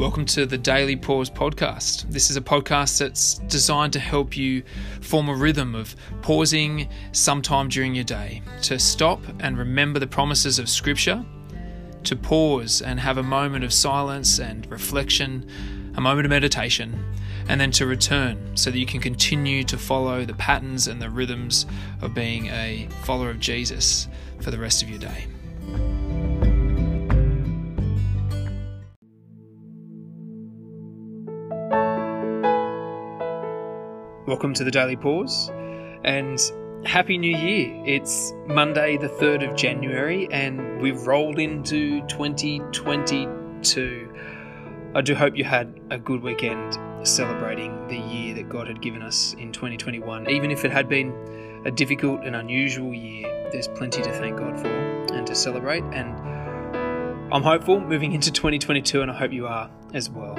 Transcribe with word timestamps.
Welcome 0.00 0.24
to 0.28 0.46
the 0.46 0.56
Daily 0.56 0.96
Pause 0.96 1.28
podcast. 1.28 2.10
This 2.10 2.30
is 2.30 2.38
a 2.38 2.40
podcast 2.40 2.98
that's 2.98 3.34
designed 3.34 3.92
to 3.92 4.00
help 4.00 4.34
you 4.34 4.62
form 5.02 5.28
a 5.28 5.34
rhythm 5.34 5.74
of 5.74 5.94
pausing 6.22 6.88
sometime 7.12 7.68
during 7.68 7.94
your 7.94 8.04
day, 8.04 8.40
to 8.62 8.78
stop 8.78 9.20
and 9.40 9.58
remember 9.58 9.98
the 9.98 10.06
promises 10.06 10.58
of 10.58 10.70
Scripture, 10.70 11.22
to 12.04 12.16
pause 12.16 12.80
and 12.80 12.98
have 12.98 13.18
a 13.18 13.22
moment 13.22 13.62
of 13.62 13.74
silence 13.74 14.40
and 14.40 14.66
reflection, 14.70 15.46
a 15.96 16.00
moment 16.00 16.24
of 16.24 16.30
meditation, 16.30 17.04
and 17.50 17.60
then 17.60 17.70
to 17.72 17.84
return 17.84 18.56
so 18.56 18.70
that 18.70 18.78
you 18.78 18.86
can 18.86 19.02
continue 19.02 19.62
to 19.64 19.76
follow 19.76 20.24
the 20.24 20.32
patterns 20.32 20.88
and 20.88 21.02
the 21.02 21.10
rhythms 21.10 21.66
of 22.00 22.14
being 22.14 22.46
a 22.46 22.88
follower 23.04 23.28
of 23.28 23.38
Jesus 23.38 24.08
for 24.40 24.50
the 24.50 24.58
rest 24.58 24.82
of 24.82 24.88
your 24.88 24.98
day. 24.98 25.26
Welcome 34.30 34.54
to 34.54 34.62
the 34.62 34.70
Daily 34.70 34.94
Pause 34.94 35.50
and 36.04 36.40
Happy 36.84 37.18
New 37.18 37.36
Year. 37.36 37.82
It's 37.84 38.32
Monday, 38.46 38.96
the 38.96 39.08
3rd 39.08 39.50
of 39.50 39.56
January, 39.56 40.28
and 40.30 40.80
we've 40.80 41.04
rolled 41.04 41.40
into 41.40 42.00
2022. 42.06 44.14
I 44.94 45.00
do 45.00 45.16
hope 45.16 45.36
you 45.36 45.42
had 45.42 45.80
a 45.90 45.98
good 45.98 46.22
weekend 46.22 46.78
celebrating 47.04 47.88
the 47.88 47.98
year 47.98 48.34
that 48.34 48.48
God 48.48 48.68
had 48.68 48.80
given 48.80 49.02
us 49.02 49.34
in 49.34 49.50
2021. 49.50 50.30
Even 50.30 50.52
if 50.52 50.64
it 50.64 50.70
had 50.70 50.88
been 50.88 51.12
a 51.64 51.72
difficult 51.72 52.24
and 52.24 52.36
unusual 52.36 52.94
year, 52.94 53.48
there's 53.50 53.66
plenty 53.66 54.00
to 54.00 54.12
thank 54.12 54.38
God 54.38 54.60
for 54.60 54.68
and 55.12 55.26
to 55.26 55.34
celebrate. 55.34 55.82
And 55.92 56.14
I'm 57.34 57.42
hopeful 57.42 57.80
moving 57.80 58.12
into 58.12 58.30
2022, 58.30 59.02
and 59.02 59.10
I 59.10 59.14
hope 59.14 59.32
you 59.32 59.48
are 59.48 59.68
as 59.92 60.08
well. 60.08 60.36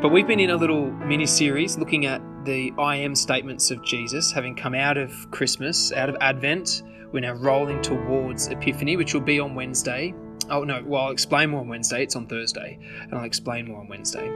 But 0.00 0.10
we've 0.10 0.28
been 0.28 0.38
in 0.38 0.50
a 0.50 0.56
little 0.56 0.92
mini 0.92 1.26
series 1.26 1.76
looking 1.76 2.06
at 2.06 2.22
the 2.44 2.72
I 2.78 2.96
am 2.96 3.14
statements 3.14 3.70
of 3.70 3.82
Jesus, 3.82 4.30
having 4.30 4.54
come 4.54 4.74
out 4.74 4.98
of 4.98 5.30
Christmas, 5.30 5.92
out 5.92 6.08
of 6.08 6.16
Advent. 6.20 6.82
We're 7.10 7.20
now 7.20 7.32
rolling 7.34 7.80
towards 7.80 8.48
Epiphany, 8.48 8.96
which 8.96 9.14
will 9.14 9.22
be 9.22 9.40
on 9.40 9.54
Wednesday. 9.54 10.14
Oh, 10.50 10.62
no, 10.62 10.82
well, 10.84 11.06
I'll 11.06 11.10
explain 11.10 11.50
more 11.50 11.60
on 11.60 11.68
Wednesday. 11.68 12.02
It's 12.02 12.16
on 12.16 12.26
Thursday, 12.26 12.78
and 13.00 13.14
I'll 13.14 13.24
explain 13.24 13.68
more 13.68 13.80
on 13.80 13.88
Wednesday. 13.88 14.30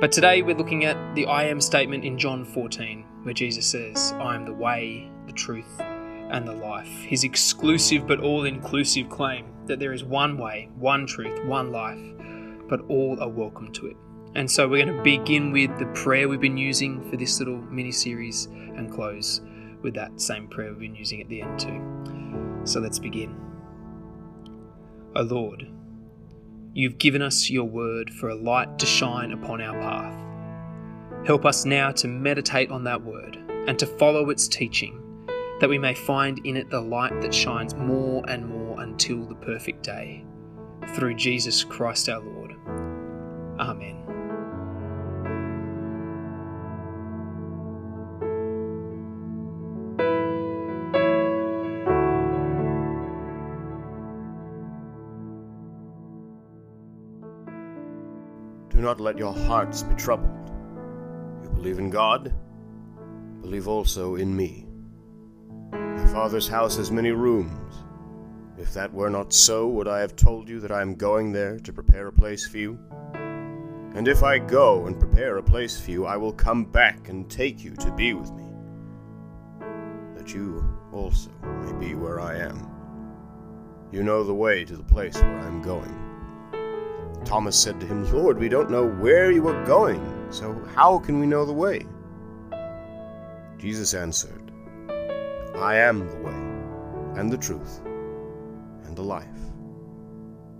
But 0.00 0.12
today 0.12 0.42
we're 0.42 0.56
looking 0.56 0.84
at 0.86 1.14
the 1.14 1.26
I 1.26 1.44
am 1.44 1.60
statement 1.60 2.04
in 2.04 2.16
John 2.16 2.44
14, 2.44 3.04
where 3.24 3.34
Jesus 3.34 3.66
says, 3.66 4.14
I 4.18 4.34
am 4.34 4.46
the 4.46 4.54
way, 4.54 5.10
the 5.26 5.32
truth, 5.32 5.78
and 5.78 6.48
the 6.48 6.54
life. 6.54 6.88
His 6.88 7.24
exclusive 7.24 8.06
but 8.06 8.20
all 8.20 8.44
inclusive 8.44 9.10
claim 9.10 9.52
that 9.66 9.78
there 9.78 9.92
is 9.92 10.04
one 10.04 10.38
way, 10.38 10.70
one 10.78 11.06
truth, 11.06 11.44
one 11.44 11.70
life, 11.70 12.00
but 12.68 12.80
all 12.88 13.20
are 13.20 13.28
welcome 13.28 13.70
to 13.72 13.88
it. 13.88 13.96
And 14.34 14.50
so 14.50 14.66
we're 14.66 14.84
going 14.84 14.96
to 14.96 15.02
begin 15.02 15.52
with 15.52 15.78
the 15.78 15.86
prayer 15.86 16.28
we've 16.28 16.40
been 16.40 16.56
using 16.56 17.08
for 17.10 17.16
this 17.16 17.38
little 17.38 17.58
mini 17.58 17.92
series 17.92 18.46
and 18.46 18.90
close 18.90 19.42
with 19.82 19.94
that 19.94 20.20
same 20.20 20.48
prayer 20.48 20.70
we've 20.70 20.80
been 20.80 20.94
using 20.94 21.20
at 21.20 21.28
the 21.28 21.42
end 21.42 21.58
too. 21.58 22.60
So 22.64 22.80
let's 22.80 22.98
begin. 22.98 23.38
O 25.14 25.22
Lord, 25.22 25.68
you've 26.72 26.96
given 26.98 27.20
us 27.20 27.50
your 27.50 27.64
word 27.64 28.10
for 28.10 28.30
a 28.30 28.34
light 28.34 28.78
to 28.78 28.86
shine 28.86 29.32
upon 29.32 29.60
our 29.60 29.78
path. 29.80 31.26
Help 31.26 31.44
us 31.44 31.66
now 31.66 31.90
to 31.92 32.08
meditate 32.08 32.70
on 32.70 32.84
that 32.84 33.02
word 33.02 33.36
and 33.68 33.78
to 33.78 33.86
follow 33.86 34.30
its 34.30 34.48
teaching, 34.48 34.98
that 35.60 35.68
we 35.68 35.78
may 35.78 35.94
find 35.94 36.44
in 36.46 36.56
it 36.56 36.70
the 36.70 36.80
light 36.80 37.20
that 37.20 37.34
shines 37.34 37.74
more 37.74 38.24
and 38.28 38.48
more 38.48 38.80
until 38.80 39.26
the 39.26 39.34
perfect 39.34 39.82
day. 39.82 40.24
Through 40.94 41.14
Jesus 41.14 41.62
Christ 41.62 42.08
our 42.08 42.20
Lord. 42.20 42.56
Amen. 43.60 44.11
Not 58.82 59.00
let 59.00 59.16
your 59.16 59.32
hearts 59.32 59.82
be 59.82 59.94
troubled. 59.94 60.50
You 61.42 61.48
believe 61.50 61.78
in 61.78 61.88
God, 61.88 62.34
believe 63.40 63.68
also 63.68 64.16
in 64.16 64.36
me. 64.36 64.66
My 65.72 66.06
Father's 66.08 66.48
house 66.48 66.76
has 66.76 66.90
many 66.90 67.12
rooms. 67.12 67.74
If 68.58 68.74
that 68.74 68.92
were 68.92 69.08
not 69.08 69.32
so, 69.32 69.68
would 69.68 69.88
I 69.88 70.00
have 70.00 70.14
told 70.16 70.48
you 70.48 70.60
that 70.60 70.70
I 70.70 70.82
am 70.82 70.94
going 70.94 71.32
there 71.32 71.58
to 71.60 71.72
prepare 71.72 72.08
a 72.08 72.12
place 72.12 72.46
for 72.46 72.58
you? 72.58 72.78
And 73.94 74.08
if 74.08 74.22
I 74.22 74.38
go 74.38 74.86
and 74.86 74.98
prepare 74.98 75.38
a 75.38 75.42
place 75.42 75.80
for 75.80 75.90
you, 75.90 76.06
I 76.06 76.16
will 76.16 76.32
come 76.32 76.64
back 76.64 77.08
and 77.08 77.30
take 77.30 77.62
you 77.62 77.74
to 77.76 77.92
be 77.92 78.14
with 78.14 78.30
me, 78.32 78.44
that 80.16 80.34
you 80.34 80.64
also 80.92 81.30
may 81.42 81.72
be 81.88 81.94
where 81.94 82.20
I 82.20 82.36
am. 82.36 82.68
You 83.90 84.02
know 84.02 84.24
the 84.24 84.34
way 84.34 84.64
to 84.64 84.76
the 84.76 84.82
place 84.82 85.16
where 85.16 85.38
I 85.38 85.46
am 85.46 85.60
going. 85.62 86.11
Thomas 87.24 87.58
said 87.58 87.80
to 87.80 87.86
him, 87.86 88.10
Lord, 88.12 88.38
we 88.38 88.48
don't 88.48 88.70
know 88.70 88.86
where 88.86 89.30
you 89.30 89.46
are 89.48 89.64
going, 89.64 90.26
so 90.30 90.52
how 90.74 90.98
can 90.98 91.18
we 91.20 91.26
know 91.26 91.44
the 91.44 91.52
way? 91.52 91.86
Jesus 93.58 93.94
answered, 93.94 94.50
I 95.56 95.76
am 95.76 96.08
the 96.08 96.16
way, 96.16 97.20
and 97.20 97.30
the 97.30 97.38
truth, 97.38 97.80
and 98.84 98.96
the 98.96 99.02
life. 99.02 99.28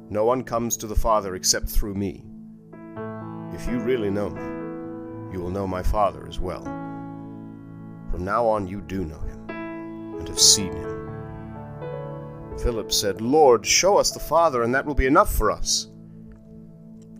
No 0.08 0.24
one 0.24 0.44
comes 0.44 0.76
to 0.76 0.86
the 0.86 0.94
Father 0.94 1.34
except 1.34 1.68
through 1.68 1.94
me. 1.94 2.24
If 3.52 3.66
you 3.66 3.78
really 3.80 4.10
know 4.10 4.30
me, 4.30 4.42
you 5.32 5.40
will 5.40 5.50
know 5.50 5.66
my 5.66 5.82
Father 5.82 6.26
as 6.28 6.38
well. 6.38 6.62
From 8.10 8.24
now 8.24 8.46
on 8.46 8.66
you 8.66 8.80
do 8.82 9.04
know 9.04 9.20
him, 9.20 9.50
and 9.50 10.28
have 10.28 10.40
seen 10.40 10.72
him. 10.72 10.98
Philip 12.58 12.92
said, 12.92 13.20
Lord, 13.20 13.66
show 13.66 13.96
us 13.96 14.10
the 14.10 14.20
Father, 14.20 14.62
and 14.62 14.74
that 14.74 14.84
will 14.84 14.94
be 14.94 15.06
enough 15.06 15.34
for 15.34 15.50
us. 15.50 15.88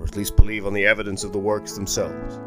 or 0.00 0.06
at 0.06 0.16
least 0.16 0.34
believe 0.34 0.66
on 0.66 0.72
the 0.72 0.86
evidence 0.86 1.22
of 1.22 1.32
the 1.32 1.38
works 1.38 1.74
themselves. 1.74 2.40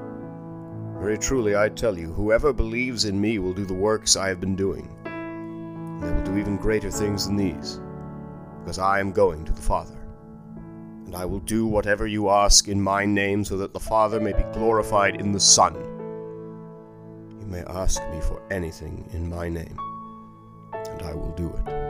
Very 1.00 1.18
truly, 1.18 1.56
I 1.56 1.70
tell 1.70 1.98
you, 1.98 2.12
whoever 2.12 2.52
believes 2.52 3.06
in 3.06 3.22
me 3.22 3.38
will 3.38 3.54
do 3.54 3.66
the 3.66 3.74
works 3.74 4.18
I 4.18 4.28
have 4.30 4.40
been 4.40 4.56
doing. 4.56 4.90
And 5.06 6.02
they 6.02 6.12
will 6.12 6.24
do 6.24 6.38
even 6.38 6.58
greater 6.58 6.90
things 6.90 7.28
than 7.28 7.36
these, 7.36 7.80
because 8.60 8.80
I 8.80 9.00
am 9.00 9.12
going 9.12 9.46
to 9.46 9.52
the 9.52 9.62
Father. 9.62 10.00
And 11.06 11.16
I 11.16 11.26
will 11.26 11.42
do 11.42 11.68
whatever 11.68 12.08
you 12.08 12.30
ask 12.30 12.68
in 12.68 12.82
my 12.82 13.06
name, 13.06 13.46
so 13.46 13.58
that 13.58 13.74
the 13.74 13.80
Father 13.80 14.20
may 14.20 14.34
be 14.34 14.44
glorified 14.54 15.22
in 15.22 15.32
the 15.32 15.40
Son. 15.40 15.76
You 17.40 17.46
may 17.46 17.62
ask 17.68 18.02
me 18.10 18.20
for 18.22 18.42
anything 18.50 19.08
in 19.14 19.30
my 19.30 19.50
name, 19.50 19.78
and 20.74 21.04
I 21.04 21.14
will 21.14 21.34
do 21.34 21.50
it. 21.50 21.83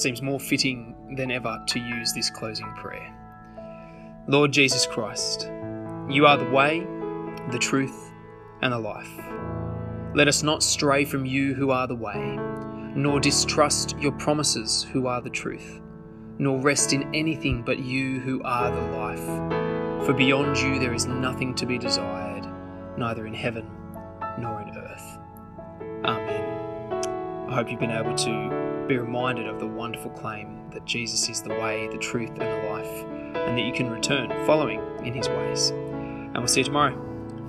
Seems 0.00 0.22
more 0.22 0.40
fitting 0.40 1.14
than 1.16 1.30
ever 1.30 1.62
to 1.68 1.78
use 1.78 2.12
this 2.12 2.30
closing 2.30 2.72
prayer. 2.74 3.14
Lord 4.26 4.52
Jesus 4.52 4.86
Christ, 4.86 5.50
you 6.08 6.26
are 6.26 6.36
the 6.36 6.50
way, 6.50 6.86
the 7.50 7.58
truth, 7.58 8.12
and 8.62 8.72
the 8.72 8.78
life. 8.78 9.10
Let 10.14 10.28
us 10.28 10.42
not 10.42 10.62
stray 10.62 11.04
from 11.04 11.24
you 11.24 11.54
who 11.54 11.70
are 11.70 11.86
the 11.86 11.94
way, 11.94 12.38
nor 12.94 13.20
distrust 13.20 13.96
your 13.98 14.12
promises 14.12 14.82
who 14.92 15.06
are 15.06 15.20
the 15.20 15.30
truth, 15.30 15.80
nor 16.38 16.58
rest 16.58 16.92
in 16.92 17.14
anything 17.14 17.62
but 17.62 17.78
you 17.78 18.20
who 18.20 18.42
are 18.42 18.70
the 18.70 18.96
life. 18.96 20.06
For 20.06 20.12
beyond 20.12 20.58
you 20.58 20.78
there 20.78 20.94
is 20.94 21.06
nothing 21.06 21.54
to 21.56 21.66
be 21.66 21.78
desired, 21.78 22.46
neither 22.96 23.26
in 23.26 23.34
heaven 23.34 23.70
nor 24.38 24.62
in 24.62 24.76
earth. 24.76 25.18
Amen. 26.04 27.48
I 27.48 27.54
hope 27.54 27.70
you've 27.70 27.80
been 27.80 27.90
able 27.90 28.14
to 28.14 28.69
be 28.90 28.98
reminded 28.98 29.46
of 29.46 29.60
the 29.60 29.66
wonderful 29.66 30.10
claim 30.10 30.68
that 30.72 30.84
Jesus 30.84 31.28
is 31.28 31.40
the 31.40 31.50
way, 31.50 31.86
the 31.92 31.98
truth, 31.98 32.30
and 32.30 32.40
the 32.40 32.70
life, 32.70 33.04
and 33.36 33.56
that 33.56 33.62
you 33.62 33.72
can 33.72 33.88
return 33.88 34.28
following 34.44 34.80
in 35.04 35.14
his 35.14 35.28
ways. 35.28 35.70
And 35.70 36.36
we'll 36.36 36.48
see 36.48 36.60
you 36.60 36.64
tomorrow 36.64 37.00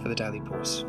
for 0.03 0.07
the 0.07 0.13
Daily 0.13 0.39
Pause. 0.39 0.85